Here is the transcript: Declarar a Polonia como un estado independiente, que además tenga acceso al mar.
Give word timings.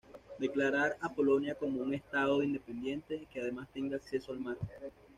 Declarar 0.39 0.97
a 0.99 1.13
Polonia 1.13 1.53
como 1.53 1.79
un 1.83 1.93
estado 1.93 2.41
independiente, 2.41 3.27
que 3.31 3.39
además 3.39 3.71
tenga 3.71 3.97
acceso 3.97 4.31
al 4.31 4.39
mar. 4.39 4.57